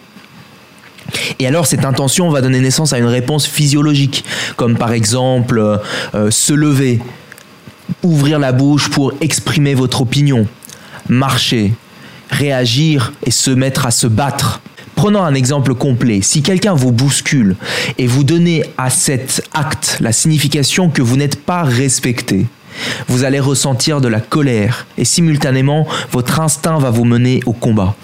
Et 1.39 1.47
alors 1.47 1.67
cette 1.67 1.85
intention 1.85 2.29
va 2.29 2.41
donner 2.41 2.59
naissance 2.59 2.93
à 2.93 2.99
une 2.99 3.05
réponse 3.05 3.45
physiologique, 3.45 4.23
comme 4.55 4.77
par 4.77 4.91
exemple 4.93 5.59
euh, 6.15 6.31
se 6.31 6.53
lever, 6.53 7.01
ouvrir 8.03 8.39
la 8.39 8.51
bouche 8.51 8.89
pour 8.89 9.13
exprimer 9.21 9.73
votre 9.73 10.01
opinion, 10.01 10.47
marcher, 11.09 11.73
réagir 12.29 13.13
et 13.25 13.31
se 13.31 13.51
mettre 13.51 13.85
à 13.85 13.91
se 13.91 14.07
battre. 14.07 14.61
Prenons 15.03 15.23
un 15.23 15.33
exemple 15.33 15.75
complet. 15.75 16.21
Si 16.21 16.41
quelqu'un 16.41 16.75
vous 16.75 16.93
bouscule 16.93 17.57
et 17.97 18.07
vous 18.07 18.23
donnez 18.23 18.63
à 18.77 18.89
cet 18.89 19.45
acte 19.53 19.97
la 19.99 20.13
signification 20.13 20.89
que 20.89 21.01
vous 21.01 21.17
n'êtes 21.17 21.43
pas 21.43 21.63
respecté, 21.63 22.45
vous 23.09 23.25
allez 23.25 23.41
ressentir 23.41 23.99
de 23.99 24.07
la 24.07 24.21
colère 24.21 24.87
et 24.97 25.03
simultanément 25.03 25.85
votre 26.13 26.39
instinct 26.39 26.79
va 26.79 26.89
vous 26.89 27.03
mener 27.03 27.41
au 27.45 27.51
combat. 27.51 27.95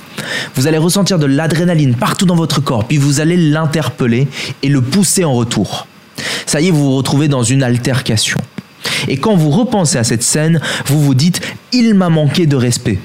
Vous 0.55 0.67
allez 0.67 0.77
ressentir 0.77 1.19
de 1.19 1.25
l'adrénaline 1.25 1.95
partout 1.95 2.25
dans 2.25 2.35
votre 2.35 2.59
corps, 2.59 2.85
puis 2.85 2.97
vous 2.97 3.21
allez 3.21 3.37
l'interpeller 3.37 4.27
et 4.61 4.67
le 4.67 4.81
pousser 4.81 5.23
en 5.23 5.33
retour. 5.33 5.87
Ça 6.45 6.59
y 6.59 6.67
est, 6.67 6.71
vous 6.71 6.83
vous 6.83 6.97
retrouvez 6.97 7.29
dans 7.29 7.43
une 7.43 7.63
altercation. 7.63 8.41
Et 9.07 9.15
quand 9.15 9.37
vous 9.37 9.51
repensez 9.51 9.97
à 9.97 10.03
cette 10.03 10.23
scène, 10.23 10.59
vous 10.87 11.01
vous 11.01 11.15
dites⁇ 11.15 11.39
Il 11.71 11.93
m'a 11.93 12.09
manqué 12.09 12.45
de 12.45 12.57
respect 12.57 12.99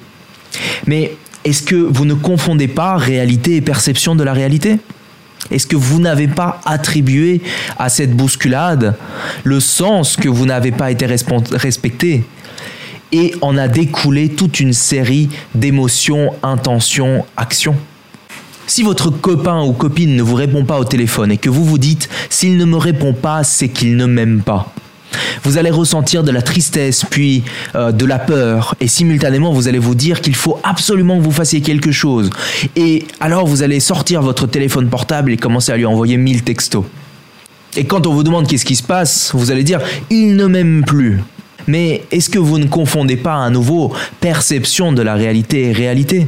⁇Mais 0.89 1.17
est-ce 1.45 1.63
que 1.63 1.77
vous 1.77 2.05
ne 2.05 2.15
confondez 2.15 2.69
pas 2.69 2.97
réalité 2.97 3.57
et 3.57 3.61
perception 3.61 4.15
de 4.15 4.25
la 4.25 4.33
réalité? 4.33 4.79
Est-ce 5.51 5.67
que 5.67 5.77
vous 5.77 6.01
n'avez 6.01 6.27
pas 6.27 6.61
attribué 6.65 7.43
à 7.79 7.91
cette 7.91 8.17
bousculade 8.17 8.97
le 9.45 9.61
sens 9.61 10.17
que 10.17 10.29
vous 10.29 10.47
n'avez 10.47 10.73
pas 10.73 10.91
été 10.91 11.07
respecté? 11.07 12.25
Et 13.13 13.35
en 13.43 13.57
a 13.59 13.69
découlé 13.69 14.31
toute 14.31 14.59
une 14.59 14.73
série 14.73 15.29
d'émotions, 15.55 16.33
intentions, 16.43 17.27
actions. 17.37 17.77
Si 18.67 18.83
votre 18.83 19.11
copain 19.11 19.63
ou 19.63 19.73
copine 19.73 20.17
ne 20.17 20.23
vous 20.23 20.35
répond 20.35 20.65
pas 20.65 20.79
au 20.79 20.85
téléphone 20.85 21.31
et 21.31 21.37
que 21.37 21.51
vous 21.51 21.65
vous 21.65 21.79
dites 21.79 22.09
s'il 22.31 22.57
ne 22.57 22.65
me 22.65 22.79
répond 22.79 23.13
pas, 23.13 23.45
c'est 23.45 23.69
qu'il 23.69 23.97
ne 23.97 24.07
m'aime 24.07 24.41
pas, 24.41 24.73
vous 25.43 25.59
allez 25.59 25.71
ressentir 25.71 26.25
de 26.25 26.31
la 26.31 26.43
tristesse, 26.43 27.05
puis 27.09 27.45
euh, 27.75 27.93
de 27.93 28.05
la 28.05 28.19
peur, 28.19 28.75
et 28.81 28.89
simultanément 28.89 29.53
vous 29.53 29.69
allez 29.69 29.79
vous 29.79 29.95
dire 29.95 30.21
qu'il 30.21 30.35
faut 30.35 30.59
absolument 30.63 31.19
que 31.19 31.23
vous 31.23 31.33
fassiez 31.33 31.61
quelque 31.61 31.93
chose. 31.93 32.31
Et 32.77 33.05
alors 33.21 33.47
vous 33.47 33.63
allez 33.63 33.81
sortir 33.81 34.23
votre 34.23 34.47
téléphone 34.47 34.89
portable 34.89 35.33
et 35.33 35.37
commencer 35.37 35.73
à 35.73 35.77
lui 35.77 35.87
envoyer 35.87 36.17
mille 36.17 36.43
textos. 36.43 36.85
Et 37.77 37.85
quand 37.85 38.07
on 38.07 38.15
vous 38.15 38.23
demande 38.23 38.47
qu'est-ce 38.47 38.65
qui 38.65 38.77
se 38.77 38.83
passe, 38.83 39.33
vous 39.35 39.51
allez 39.51 39.65
dire 39.65 39.81
il 40.11 40.37
ne 40.37 40.47
m'aime 40.47 40.85
plus. 40.87 41.21
Mais 41.67 42.05
est-ce 42.11 42.29
que 42.29 42.39
vous 42.39 42.59
ne 42.59 42.67
confondez 42.67 43.17
pas 43.17 43.37
à 43.37 43.51
nouveau 43.51 43.93
perception 44.21 44.93
de 44.93 45.03
la 45.03 45.15
réalité 45.15 45.71
et 45.71 45.73
réalité? 45.73 46.27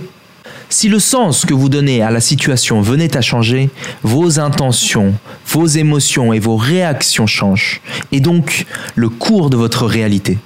Si 0.68 0.88
le 0.88 0.98
sens 0.98 1.44
que 1.44 1.54
vous 1.54 1.68
donnez 1.68 2.02
à 2.02 2.10
la 2.10 2.20
situation 2.20 2.80
venait 2.80 3.16
à 3.16 3.20
changer, 3.20 3.70
vos 4.02 4.40
intentions, 4.40 5.14
vos 5.48 5.66
émotions 5.66 6.32
et 6.32 6.38
vos 6.38 6.56
réactions 6.56 7.26
changent, 7.26 7.80
et 8.12 8.20
donc 8.20 8.66
le 8.94 9.08
cours 9.08 9.50
de 9.50 9.56
votre 9.56 9.86
réalité. 9.86 10.38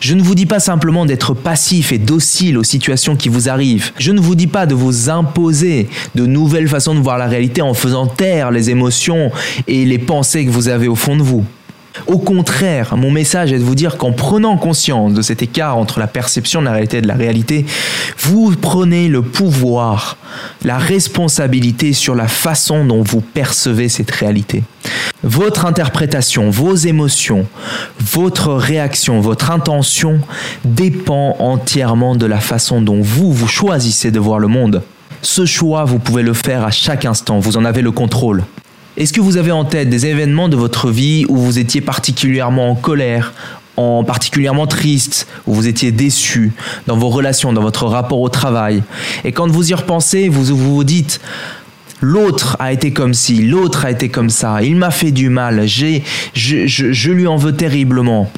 Je 0.00 0.14
ne 0.14 0.22
vous 0.22 0.34
dis 0.34 0.46
pas 0.46 0.60
simplement 0.60 1.04
d'être 1.04 1.34
passif 1.34 1.92
et 1.92 1.98
docile 1.98 2.58
aux 2.58 2.64
situations 2.64 3.16
qui 3.16 3.28
vous 3.28 3.48
arrivent. 3.48 3.92
Je 3.98 4.12
ne 4.12 4.20
vous 4.20 4.34
dis 4.34 4.46
pas 4.46 4.66
de 4.66 4.74
vous 4.74 5.10
imposer 5.10 5.88
de 6.14 6.26
nouvelles 6.26 6.68
façons 6.68 6.94
de 6.94 7.00
voir 7.00 7.18
la 7.18 7.26
réalité 7.26 7.62
en 7.62 7.74
faisant 7.74 8.06
taire 8.06 8.50
les 8.50 8.70
émotions 8.70 9.30
et 9.66 9.84
les 9.84 9.98
pensées 9.98 10.46
que 10.46 10.50
vous 10.50 10.68
avez 10.68 10.88
au 10.88 10.94
fond 10.94 11.16
de 11.16 11.22
vous. 11.22 11.44
Au 12.06 12.18
contraire, 12.18 12.96
mon 12.96 13.10
message 13.10 13.52
est 13.52 13.58
de 13.58 13.64
vous 13.64 13.76
dire 13.76 13.96
qu'en 13.96 14.12
prenant 14.12 14.56
conscience 14.56 15.14
de 15.14 15.22
cet 15.22 15.42
écart 15.42 15.78
entre 15.78 16.00
la 16.00 16.06
perception 16.06 16.60
de 16.60 16.66
la 16.66 16.72
réalité 16.72 16.98
et 16.98 17.02
de 17.02 17.08
la 17.08 17.14
réalité, 17.14 17.64
vous 18.18 18.54
prenez 18.56 19.08
le 19.08 19.22
pouvoir, 19.22 20.16
la 20.64 20.76
responsabilité 20.76 21.92
sur 21.92 22.14
la 22.14 22.28
façon 22.28 22.84
dont 22.84 23.02
vous 23.02 23.20
percevez 23.20 23.88
cette 23.88 24.10
réalité. 24.10 24.64
Votre 25.22 25.64
interprétation, 25.64 26.50
vos 26.50 26.74
émotions, 26.74 27.46
votre 27.98 28.52
réaction, 28.52 29.20
votre 29.20 29.50
intention 29.50 30.20
dépend 30.64 31.36
entièrement 31.38 32.16
de 32.16 32.26
la 32.26 32.40
façon 32.40 32.82
dont 32.82 33.00
vous, 33.00 33.32
vous 33.32 33.48
choisissez 33.48 34.10
de 34.10 34.18
voir 34.18 34.38
le 34.38 34.48
monde. 34.48 34.82
Ce 35.22 35.46
choix, 35.46 35.84
vous 35.84 35.98
pouvez 35.98 36.22
le 36.22 36.34
faire 36.34 36.64
à 36.64 36.70
chaque 36.70 37.06
instant, 37.06 37.38
vous 37.38 37.56
en 37.56 37.64
avez 37.64 37.80
le 37.80 37.92
contrôle. 37.92 38.42
Est-ce 38.96 39.12
que 39.12 39.20
vous 39.20 39.36
avez 39.36 39.50
en 39.50 39.64
tête 39.64 39.88
des 39.88 40.06
événements 40.06 40.48
de 40.48 40.56
votre 40.56 40.88
vie 40.88 41.26
où 41.28 41.36
vous 41.36 41.58
étiez 41.58 41.80
particulièrement 41.80 42.70
en 42.70 42.74
colère, 42.76 43.32
en 43.76 44.04
particulièrement 44.04 44.68
triste, 44.68 45.26
où 45.48 45.54
vous 45.54 45.66
étiez 45.66 45.90
déçu 45.90 46.52
dans 46.86 46.96
vos 46.96 47.08
relations, 47.08 47.52
dans 47.52 47.60
votre 47.60 47.86
rapport 47.86 48.20
au 48.20 48.28
travail? 48.28 48.84
Et 49.24 49.32
quand 49.32 49.50
vous 49.50 49.68
y 49.68 49.74
repensez, 49.74 50.28
vous 50.28 50.44
vous 50.56 50.84
dites 50.84 51.20
L'autre 52.00 52.56
a 52.60 52.72
été 52.72 52.92
comme 52.92 53.14
ci, 53.14 53.42
l'autre 53.42 53.84
a 53.84 53.90
été 53.90 54.10
comme 54.10 54.28
ça, 54.28 54.62
il 54.62 54.76
m'a 54.76 54.90
fait 54.90 55.10
du 55.10 55.30
mal, 55.30 55.66
j'ai, 55.66 56.02
je, 56.34 56.66
je 56.66 57.12
lui 57.12 57.26
en 57.26 57.36
veux 57.36 57.56
terriblement. 57.56 58.30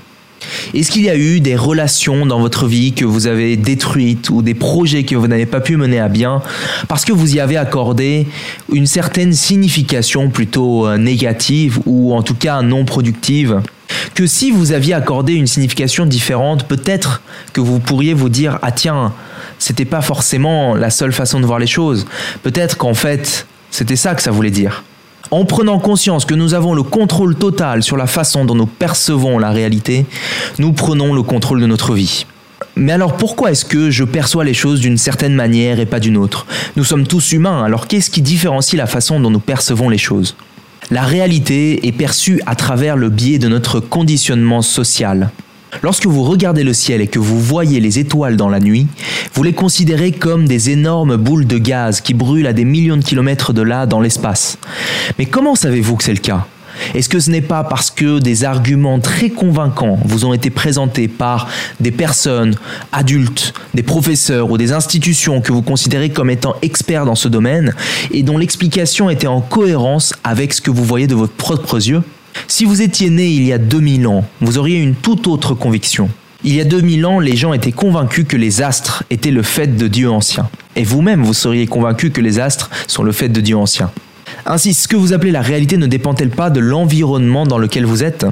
Est-ce 0.75 0.91
qu'il 0.91 1.03
y 1.03 1.11
a 1.11 1.17
eu 1.17 1.41
des 1.41 1.57
relations 1.57 2.26
dans 2.26 2.41
votre 2.41 2.67
vie 2.67 2.93
que 2.93 3.05
vous 3.05 3.26
avez 3.26 3.57
détruites 3.57 4.31
ou 4.31 4.43
des 4.43 4.55
projets 4.55 5.05
que 5.05 5.15
vous 5.15 5.26
n'avez 5.26 5.47
pas 5.47 5.61
pu 5.61 5.76
mener 5.76 6.00
à 6.00 6.09
bien 6.09 6.43
parce 6.88 7.05
que 7.05 7.12
vous 7.12 7.37
y 7.37 7.41
avez 7.41 7.57
accordé 7.57 8.26
une 8.73 8.87
certaine 8.87 9.33
signification 9.33 10.31
plutôt 10.31 10.87
euh, 10.87 10.97
négative 10.97 11.79
ou 11.87 12.15
en 12.15 12.23
tout 12.23 12.35
cas 12.35 12.62
non 12.62 12.85
productive? 12.85 13.61
Que 14.15 14.26
si 14.26 14.50
vous 14.50 14.73
aviez 14.73 14.95
accordé 14.95 15.35
une 15.35 15.47
signification 15.47 16.07
différente, 16.07 16.65
peut-être 16.65 17.23
que 17.53 17.61
vous 17.61 17.79
pourriez 17.79 18.15
vous 18.15 18.29
dire 18.29 18.59
ah 18.62 18.73
tiens, 18.73 19.12
c'était 19.59 19.85
pas 19.85 20.00
forcément 20.00 20.75
la 20.75 20.91
seule 20.91 21.12
façon 21.12 21.41
de 21.41 21.47
voir 21.47 21.59
les 21.59 21.67
choses. 21.67 22.07
Peut-être 22.43 22.76
qu'en 22.76 22.95
fait, 22.95 23.47
c'était 23.71 23.97
ça 23.97 24.15
que 24.15 24.23
ça 24.23 24.31
voulait 24.31 24.50
dire. 24.50 24.85
En 25.30 25.45
prenant 25.45 25.78
conscience 25.80 26.25
que 26.25 26.35
nous 26.35 26.54
avons 26.54 26.75
le 26.75 26.85
contrôle 26.85 27.35
total 27.35 27.83
sur 27.83 27.97
la 27.97 28.06
façon 28.06 28.45
dont 28.45 28.54
nous 28.54 28.66
percevons 28.66 29.38
la 29.38 29.50
réalité, 29.50 30.06
nous 30.59 30.73
prenons 30.73 31.12
le 31.12 31.23
contrôle 31.23 31.61
de 31.61 31.66
notre 31.66 31.95
vie. 31.95 32.26
Mais 32.76 32.92
alors 32.92 33.16
pourquoi 33.16 33.50
est-ce 33.50 33.64
que 33.64 33.90
je 33.90 34.04
perçois 34.04 34.45
les 34.45 34.54
choses 34.54 34.80
d'une 34.80 34.99
certaine 34.99 35.35
manière 35.35 35.80
et 35.80 35.87
pas 35.87 35.99
d'une 35.99 36.16
autre? 36.16 36.47
Nous 36.76 36.85
sommes 36.85 37.06
tous 37.06 37.33
humains, 37.33 37.64
alors 37.64 37.88
qu'est-ce 37.88 38.11
qui 38.11 38.23
différencie 38.23 38.78
la 38.78 38.87
façon 38.87 39.18
dont 39.18 39.30
nous 39.30 39.40
percevons 39.40 39.88
les 39.88 39.99
choses? 39.99 40.37
La 40.90 41.02
réalité 41.02 41.88
est 41.88 41.92
perçue 41.92 42.40
à 42.47 42.54
travers 42.54 42.97
le 42.97 43.09
biais 43.09 43.38
de 43.38 43.49
notre 43.49 43.80
conditionnement 43.80 44.62
social. 44.62 45.30
Lorsque 45.82 46.06
vous 46.06 46.23
regardez 46.23 46.64
le 46.64 46.73
ciel 46.73 47.00
et 47.00 47.06
que 47.06 47.18
vous 47.18 47.40
voyez 47.40 47.80
les 47.80 47.99
étoiles 47.99 48.37
dans 48.37 48.49
la 48.49 48.61
nuit, 48.61 48.87
vous 49.35 49.42
les 49.42 49.52
considérez 49.52 50.12
comme 50.12 50.46
des 50.46 50.70
énormes 50.70 51.16
boules 51.16 51.46
de 51.46 51.58
gaz 51.58 52.00
qui 52.00 52.14
brûlent 52.14 52.46
à 52.46 52.52
des 52.52 52.64
millions 52.64 52.96
de 52.96 53.04
kilomètres 53.04 53.52
de 53.52 53.62
là 53.62 53.87
dans 53.87 54.00
l'espace. 54.00 54.58
Mais 55.18 55.26
comment 55.26 55.54
savez-vous 55.54 55.96
que 55.96 56.04
c'est 56.04 56.12
le 56.12 56.18
cas? 56.18 56.46
Est-ce 56.94 57.08
que 57.08 57.20
ce 57.20 57.30
n'est 57.30 57.42
pas 57.42 57.64
parce 57.64 57.90
que 57.90 58.18
des 58.18 58.44
arguments 58.44 59.00
très 59.00 59.30
convaincants 59.30 59.99
vous 60.04 60.25
ont 60.25 60.35
été 60.35 60.50
présentés 60.50 61.08
par 61.08 61.49
des 61.80 61.90
personnes 61.90 62.54
adultes, 62.92 63.54
des 63.75 63.82
professeurs 63.82 64.50
ou 64.50 64.58
des 64.58 64.73
institutions 64.73 65.40
que 65.40 65.52
vous 65.52 65.62
considérez 65.62 66.11
comme 66.11 66.30
étant 66.30 66.54
experts 66.62 67.06
dans 67.06 67.14
ce 67.14 67.28
domaine 67.28 67.75
et 68.12 68.23
dont 68.23 68.38
l'explication 68.38 69.11
était 69.11 69.26
en 69.26 69.40
cohérence 69.40 70.14
avec 70.25 70.52
ce 70.52 70.61
que 70.61 70.70
vous 70.70 70.85
voyez 70.85 71.06
de 71.06 71.14
vos 71.14 71.26
propres 71.26 71.88
yeux? 71.88 72.02
Si 72.49 72.64
vous 72.64 72.83
étiez 72.83 73.11
né 73.11 73.26
il 73.26 73.45
y 73.45 73.52
a 73.52 73.59
2000 73.59 74.07
ans, 74.07 74.25
vous 74.40 74.59
auriez 74.59 74.78
une 74.78 74.95
toute 74.95 75.26
autre 75.26 75.55
conviction. 75.55 76.09
Il 76.45 76.55
y 76.55 76.61
a 76.61 76.64
2000 76.64 77.07
ans, 77.07 77.19
les 77.19 77.37
gens 77.37 77.52
étaient 77.52 77.73
convaincus 77.73 78.26
que 78.28 78.37
les 78.37 78.62
astres 78.62 79.02
étaient 79.11 79.31
le 79.31 79.43
fait 79.43 79.76
de 79.76 79.88
Dieu 79.88 80.11
ancien. 80.11 80.49
Et 80.76 80.85
vous-même, 80.85 81.23
vous 81.23 81.35
seriez 81.35 81.66
convaincu 81.66 82.11
que 82.11 82.21
les 82.21 82.38
astres 82.38 82.71
sont 82.87 83.02
le 83.02 83.12
fait 83.12 83.28
de 83.28 83.40
Dieu 83.40 83.57
ancien. 83.57 83.90
Ainsi, 84.45 84.75
ce 84.75 84.87
que 84.87 84.97
vous 84.97 85.12
appelez 85.12 85.33
la 85.33 85.43
réalité 85.43 85.76
ne 85.76 85.87
dépend-elle 85.87 86.31
pas 86.31 86.50
de 86.50 86.61
l'environnement 86.61 87.47
dans 87.47 87.59
lequel 87.59 87.85
vous 87.85 88.05
êtes? 88.05 88.26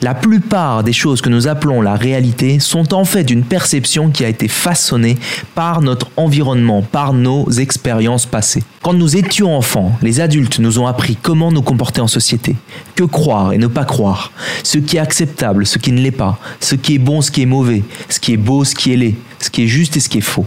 La 0.00 0.14
plupart 0.14 0.82
des 0.82 0.92
choses 0.92 1.20
que 1.20 1.28
nous 1.28 1.48
appelons 1.48 1.80
la 1.80 1.94
réalité 1.94 2.60
sont 2.60 2.94
en 2.94 3.04
fait 3.04 3.30
une 3.30 3.44
perception 3.44 4.10
qui 4.10 4.24
a 4.24 4.28
été 4.28 4.48
façonnée 4.48 5.16
par 5.54 5.80
notre 5.80 6.08
environnement, 6.16 6.82
par 6.82 7.12
nos 7.12 7.50
expériences 7.50 8.26
passées. 8.26 8.62
Quand 8.82 8.94
nous 8.94 9.16
étions 9.16 9.56
enfants, 9.56 9.92
les 10.02 10.20
adultes 10.20 10.58
nous 10.58 10.78
ont 10.78 10.86
appris 10.86 11.16
comment 11.20 11.52
nous 11.52 11.62
comporter 11.62 12.00
en 12.00 12.08
société, 12.08 12.56
que 12.94 13.04
croire 13.04 13.52
et 13.52 13.58
ne 13.58 13.66
pas 13.66 13.84
croire, 13.84 14.32
ce 14.62 14.78
qui 14.78 14.96
est 14.96 15.00
acceptable, 15.00 15.66
ce 15.66 15.78
qui 15.78 15.92
ne 15.92 16.00
l'est 16.00 16.10
pas, 16.10 16.38
ce 16.60 16.74
qui 16.74 16.94
est 16.94 16.98
bon, 16.98 17.20
ce 17.20 17.30
qui 17.30 17.42
est 17.42 17.46
mauvais, 17.46 17.82
ce 18.08 18.18
qui 18.18 18.32
est 18.32 18.38
beau, 18.38 18.64
ce 18.64 18.74
qui 18.74 18.92
est 18.92 18.96
laid, 18.96 19.14
ce 19.38 19.50
qui 19.50 19.64
est 19.64 19.68
juste 19.68 19.96
et 19.96 20.00
ce 20.00 20.08
qui 20.08 20.18
est 20.18 20.22
faux. 20.22 20.46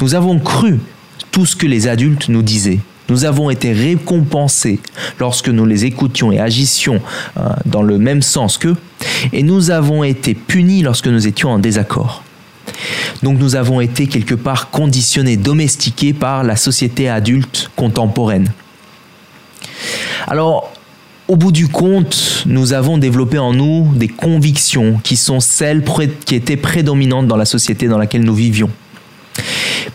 Nous 0.00 0.14
avons 0.14 0.38
cru 0.38 0.80
tout 1.30 1.46
ce 1.46 1.56
que 1.56 1.66
les 1.66 1.88
adultes 1.88 2.28
nous 2.28 2.42
disaient 2.42 2.80
nous 3.12 3.26
avons 3.26 3.50
été 3.50 3.74
récompensés 3.74 4.80
lorsque 5.20 5.50
nous 5.50 5.66
les 5.66 5.84
écoutions 5.84 6.32
et 6.32 6.40
agissions 6.40 7.02
euh, 7.36 7.50
dans 7.66 7.82
le 7.82 7.98
même 7.98 8.22
sens 8.22 8.56
qu'eux, 8.56 8.76
et 9.34 9.42
nous 9.42 9.70
avons 9.70 10.02
été 10.02 10.34
punis 10.34 10.82
lorsque 10.82 11.08
nous 11.08 11.26
étions 11.26 11.50
en 11.50 11.58
désaccord. 11.58 12.24
Donc 13.22 13.38
nous 13.38 13.54
avons 13.54 13.82
été 13.82 14.06
quelque 14.06 14.34
part 14.34 14.70
conditionnés, 14.70 15.36
domestiqués 15.36 16.14
par 16.14 16.42
la 16.42 16.56
société 16.56 17.10
adulte 17.10 17.70
contemporaine. 17.76 18.50
Alors, 20.26 20.72
au 21.28 21.36
bout 21.36 21.52
du 21.52 21.68
compte, 21.68 22.44
nous 22.46 22.72
avons 22.72 22.96
développé 22.96 23.38
en 23.38 23.52
nous 23.52 23.92
des 23.94 24.08
convictions 24.08 24.98
qui 25.04 25.16
sont 25.16 25.40
celles 25.40 25.84
qui 26.24 26.34
étaient 26.34 26.56
prédominantes 26.56 27.26
dans 27.26 27.36
la 27.36 27.44
société 27.44 27.88
dans 27.88 27.98
laquelle 27.98 28.24
nous 28.24 28.34
vivions. 28.34 28.70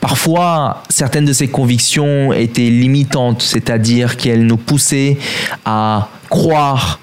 Parfois, 0.07 0.83
certaines 0.87 1.25
de 1.25 1.33
ces 1.33 1.49
convictions 1.49 2.31
étaient 2.31 2.69
limitantes, 2.69 3.41
c'est-à-dire 3.41 4.15
qu'elles 4.15 4.45
nous 4.45 4.55
poussaient 4.55 5.17
à 5.65 6.07
croire 6.29 7.01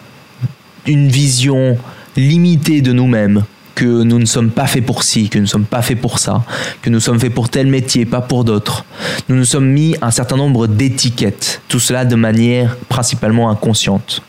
une 0.86 1.08
vision 1.08 1.76
limitée 2.16 2.80
de 2.80 2.94
nous-mêmes, 2.94 3.44
que 3.74 3.84
nous 3.84 4.18
ne 4.18 4.24
sommes 4.24 4.50
pas 4.50 4.66
faits 4.66 4.84
pour 4.84 5.02
ci, 5.02 5.28
que 5.28 5.38
nous 5.38 5.44
ne 5.44 5.48
sommes 5.48 5.64
pas 5.64 5.82
faits 5.82 6.00
pour 6.00 6.18
ça, 6.18 6.44
que 6.82 6.90
nous 6.90 7.00
sommes 7.00 7.18
faits 7.18 7.34
pour 7.34 7.48
tel 7.48 7.66
métier, 7.66 8.04
pas 8.06 8.20
pour 8.20 8.44
d'autres. 8.44 8.84
Nous 9.28 9.36
nous 9.36 9.44
sommes 9.44 9.68
mis 9.68 9.96
un 10.02 10.10
certain 10.10 10.36
nombre 10.36 10.66
d'étiquettes, 10.66 11.60
tout 11.68 11.80
cela 11.80 12.04
de 12.04 12.16
manière 12.16 12.76
principalement 12.88 13.50
inconsciente. 13.50 14.22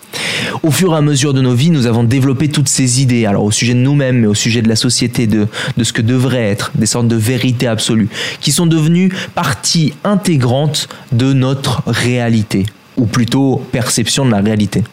Au 0.63 0.71
fur 0.71 0.93
et 0.93 0.97
à 0.97 1.01
mesure 1.01 1.33
de 1.33 1.41
nos 1.41 1.53
vies, 1.53 1.69
nous 1.69 1.87
avons 1.87 2.03
développé 2.03 2.47
toutes 2.47 2.69
ces 2.69 3.01
idées, 3.01 3.25
alors 3.25 3.43
au 3.43 3.51
sujet 3.51 3.73
de 3.73 3.79
nous-mêmes, 3.79 4.19
mais 4.19 4.27
au 4.27 4.33
sujet 4.33 4.61
de 4.61 4.69
la 4.69 4.75
société, 4.75 5.27
de, 5.27 5.47
de 5.77 5.83
ce 5.83 5.93
que 5.93 6.01
devrait 6.01 6.49
être, 6.49 6.71
des 6.75 6.85
sortes 6.85 7.07
de 7.07 7.15
vérités 7.15 7.67
absolues, 7.67 8.09
qui 8.39 8.51
sont 8.51 8.65
devenues 8.65 9.11
partie 9.35 9.93
intégrante 10.03 10.87
de 11.11 11.33
notre 11.33 11.83
réalité, 11.85 12.65
ou 12.97 13.05
plutôt 13.05 13.61
perception 13.71 14.25
de 14.25 14.31
la 14.31 14.39
réalité. 14.39 14.83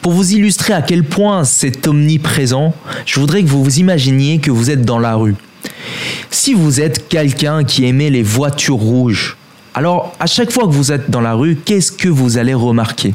Pour 0.00 0.12
vous 0.12 0.32
illustrer 0.32 0.72
à 0.72 0.82
quel 0.82 1.04
point 1.04 1.44
c'est 1.44 1.86
omniprésent, 1.86 2.74
je 3.06 3.20
voudrais 3.20 3.42
que 3.42 3.48
vous 3.48 3.62
vous 3.62 3.78
imaginiez 3.78 4.38
que 4.38 4.50
vous 4.50 4.70
êtes 4.70 4.84
dans 4.84 4.98
la 4.98 5.14
rue. 5.14 5.34
Si 6.30 6.54
vous 6.54 6.80
êtes 6.80 7.08
quelqu'un 7.08 7.64
qui 7.64 7.84
aimait 7.84 8.10
les 8.10 8.22
voitures 8.22 8.76
rouges, 8.76 9.36
alors 9.74 10.14
à 10.20 10.26
chaque 10.26 10.50
fois 10.50 10.64
que 10.64 10.72
vous 10.72 10.92
êtes 10.92 11.10
dans 11.10 11.20
la 11.20 11.34
rue, 11.34 11.56
qu'est-ce 11.56 11.92
que 11.92 12.08
vous 12.08 12.38
allez 12.38 12.54
remarquer? 12.54 13.14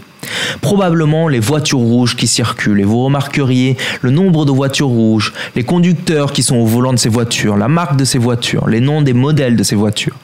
Probablement 0.62 1.27
les 1.27 1.39
voitures 1.39 1.79
rouges 1.79 2.15
qui 2.15 2.27
circulent 2.27 2.79
et 2.79 2.83
vous 2.83 3.03
remarqueriez 3.03 3.77
le 4.01 4.12
nombre 4.12 4.45
de 4.45 4.51
voitures 4.51 4.88
rouges, 4.88 5.33
les 5.55 5.63
conducteurs 5.63 6.33
qui 6.33 6.43
sont 6.43 6.57
au 6.57 6.65
volant 6.65 6.93
de 6.93 7.00
ces 7.00 7.09
voitures, 7.09 7.57
la 7.57 7.67
marque 7.67 7.95
de 7.95 8.05
ces 8.05 8.17
voitures, 8.17 8.67
les 8.67 8.81
noms 8.81 9.01
des 9.01 9.13
modèles 9.13 9.55
de 9.55 9.63
ces 9.63 9.75
voitures. 9.75 10.15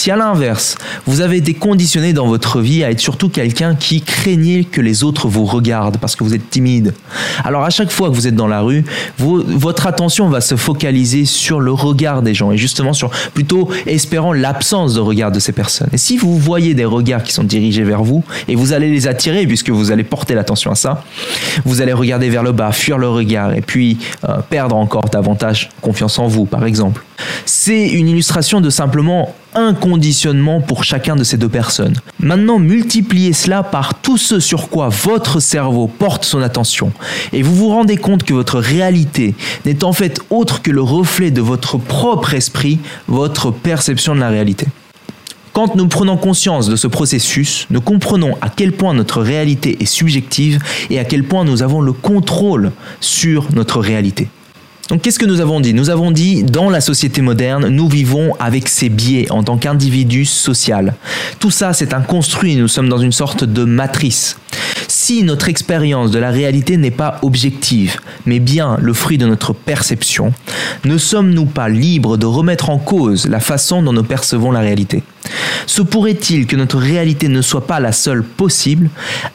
Si 0.00 0.10
à 0.10 0.16
l'inverse, 0.16 0.76
vous 1.04 1.20
avez 1.20 1.36
été 1.36 1.52
conditionné 1.52 2.14
dans 2.14 2.26
votre 2.26 2.62
vie 2.62 2.82
à 2.82 2.90
être 2.90 3.00
surtout 3.00 3.28
quelqu'un 3.28 3.74
qui 3.74 4.00
craignait 4.00 4.64
que 4.64 4.80
les 4.80 5.04
autres 5.04 5.28
vous 5.28 5.44
regardent 5.44 5.98
parce 5.98 6.16
que 6.16 6.24
vous 6.24 6.32
êtes 6.32 6.48
timide, 6.48 6.94
alors 7.44 7.64
à 7.64 7.68
chaque 7.68 7.90
fois 7.90 8.08
que 8.08 8.14
vous 8.14 8.26
êtes 8.26 8.34
dans 8.34 8.46
la 8.46 8.62
rue, 8.62 8.82
votre 9.18 9.86
attention 9.86 10.30
va 10.30 10.40
se 10.40 10.56
focaliser 10.56 11.26
sur 11.26 11.60
le 11.60 11.72
regard 11.72 12.22
des 12.22 12.32
gens 12.32 12.50
et 12.50 12.56
justement 12.56 12.94
sur 12.94 13.10
plutôt 13.34 13.68
espérant 13.86 14.32
l'absence 14.32 14.94
de 14.94 15.00
regard 15.00 15.32
de 15.32 15.38
ces 15.38 15.52
personnes. 15.52 15.90
Et 15.92 15.98
si 15.98 16.16
vous 16.16 16.38
voyez 16.38 16.72
des 16.72 16.86
regards 16.86 17.22
qui 17.22 17.34
sont 17.34 17.44
dirigés 17.44 17.84
vers 17.84 18.02
vous 18.02 18.24
et 18.48 18.54
vous 18.54 18.72
allez 18.72 18.90
les 18.90 19.06
attirer 19.06 19.46
puisque 19.46 19.68
vous 19.68 19.92
allez 19.92 20.04
porter 20.04 20.34
l'attention 20.34 20.70
à 20.70 20.76
ça, 20.76 21.04
vous 21.66 21.82
allez 21.82 21.92
regarder 21.92 22.30
vers 22.30 22.42
le 22.42 22.52
bas, 22.52 22.72
fuir 22.72 22.96
le 22.96 23.10
regard 23.10 23.52
et 23.52 23.60
puis 23.60 23.98
euh, 24.26 24.38
perdre 24.48 24.76
encore 24.76 25.10
davantage 25.10 25.68
confiance 25.82 26.18
en 26.18 26.26
vous 26.26 26.46
par 26.46 26.64
exemple. 26.64 27.04
C'est 27.44 27.88
une 27.88 28.08
illustration 28.08 28.60
de 28.60 28.70
simplement 28.70 29.34
un 29.54 29.74
conditionnement 29.74 30.60
pour 30.60 30.84
chacun 30.84 31.16
de 31.16 31.24
ces 31.24 31.36
deux 31.36 31.48
personnes. 31.48 31.96
Maintenant, 32.20 32.58
multipliez 32.58 33.32
cela 33.32 33.62
par 33.62 33.94
tout 33.94 34.16
ce 34.16 34.38
sur 34.38 34.68
quoi 34.68 34.88
votre 34.88 35.40
cerveau 35.40 35.88
porte 35.88 36.24
son 36.24 36.42
attention 36.42 36.92
et 37.32 37.42
vous 37.42 37.54
vous 37.54 37.68
rendez 37.68 37.96
compte 37.96 38.22
que 38.22 38.34
votre 38.34 38.58
réalité 38.58 39.34
n'est 39.64 39.84
en 39.84 39.92
fait 39.92 40.20
autre 40.30 40.62
que 40.62 40.70
le 40.70 40.82
reflet 40.82 41.30
de 41.30 41.40
votre 41.40 41.78
propre 41.78 42.34
esprit, 42.34 42.78
votre 43.08 43.50
perception 43.50 44.14
de 44.14 44.20
la 44.20 44.28
réalité. 44.28 44.66
Quand 45.52 45.74
nous 45.74 45.88
prenons 45.88 46.16
conscience 46.16 46.68
de 46.68 46.76
ce 46.76 46.86
processus, 46.86 47.66
nous 47.70 47.80
comprenons 47.80 48.36
à 48.40 48.48
quel 48.48 48.72
point 48.72 48.94
notre 48.94 49.20
réalité 49.20 49.78
est 49.80 49.86
subjective 49.86 50.60
et 50.90 51.00
à 51.00 51.04
quel 51.04 51.24
point 51.24 51.44
nous 51.44 51.62
avons 51.62 51.80
le 51.80 51.92
contrôle 51.92 52.70
sur 53.00 53.48
notre 53.52 53.80
réalité. 53.80 54.28
Donc 54.90 55.02
qu'est-ce 55.02 55.20
que 55.20 55.24
nous 55.24 55.40
avons 55.40 55.60
dit? 55.60 55.72
Nous 55.72 55.88
avons 55.88 56.10
dit, 56.10 56.42
dans 56.42 56.68
la 56.68 56.80
société 56.80 57.22
moderne, 57.22 57.68
nous 57.68 57.88
vivons 57.88 58.34
avec 58.40 58.66
ces 58.66 58.88
biais 58.88 59.30
en 59.30 59.44
tant 59.44 59.56
qu'individu 59.56 60.24
social. 60.24 60.94
Tout 61.38 61.52
ça, 61.52 61.72
c'est 61.72 61.94
un 61.94 62.00
construit, 62.00 62.56
nous 62.56 62.66
sommes 62.66 62.88
dans 62.88 62.98
une 62.98 63.12
sorte 63.12 63.44
de 63.44 63.62
matrice. 63.62 64.36
Si 65.10 65.24
notre 65.24 65.48
expérience 65.48 66.12
de 66.12 66.20
la 66.20 66.30
réalité 66.30 66.76
n'est 66.76 66.92
pas 66.92 67.18
objective, 67.22 67.98
mais 68.26 68.38
bien 68.38 68.76
le 68.80 68.92
fruit 68.92 69.18
de 69.18 69.26
notre 69.26 69.52
perception, 69.52 70.32
ne 70.84 70.98
sommes-nous 70.98 71.46
pas 71.46 71.68
libres 71.68 72.16
de 72.16 72.26
remettre 72.26 72.70
en 72.70 72.78
cause 72.78 73.26
la 73.26 73.40
façon 73.40 73.82
dont 73.82 73.92
nous 73.92 74.04
percevons 74.04 74.52
la 74.52 74.60
réalité? 74.60 75.02
Se 75.66 75.82
pourrait-il 75.82 76.46
que 76.46 76.54
notre 76.54 76.78
réalité 76.78 77.26
ne 77.26 77.42
soit 77.42 77.66
pas 77.66 77.80
la 77.80 77.90
seule 77.90 78.22
possible? 78.22 78.88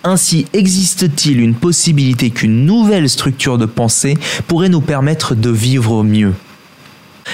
Ainsi 0.05 0.45
existe-t-il 0.53 1.41
une 1.41 1.55
possibilité 1.55 2.29
qu'une 2.29 2.65
nouvelle 2.65 3.09
structure 3.09 3.57
de 3.57 3.65
pensée 3.65 4.17
pourrait 4.47 4.69
nous 4.69 4.79
permettre 4.79 5.35
de 5.35 5.49
vivre 5.49 6.05
mieux? 6.05 6.31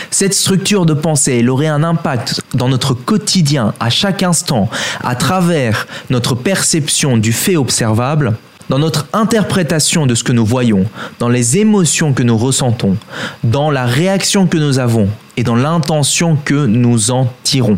Cette 0.09 0.33
structure 0.33 0.85
de 0.85 0.93
pensée, 0.93 1.39
elle 1.39 1.49
aurait 1.49 1.67
un 1.67 1.83
impact 1.83 2.41
dans 2.53 2.69
notre 2.69 2.93
quotidien, 2.93 3.73
à 3.79 3.89
chaque 3.89 4.23
instant, 4.23 4.69
à 5.01 5.15
travers 5.15 5.87
notre 6.09 6.35
perception 6.35 7.17
du 7.17 7.33
fait 7.33 7.55
observable, 7.55 8.35
dans 8.69 8.79
notre 8.79 9.07
interprétation 9.11 10.05
de 10.05 10.15
ce 10.15 10.23
que 10.23 10.31
nous 10.31 10.45
voyons, 10.45 10.85
dans 11.19 11.27
les 11.27 11.57
émotions 11.57 12.13
que 12.13 12.23
nous 12.23 12.37
ressentons, 12.37 12.95
dans 13.43 13.69
la 13.69 13.85
réaction 13.85 14.47
que 14.47 14.57
nous 14.57 14.79
avons 14.79 15.09
et 15.35 15.43
dans 15.43 15.55
l'intention 15.55 16.37
que 16.37 16.65
nous 16.65 17.11
en 17.11 17.27
tirons. 17.43 17.77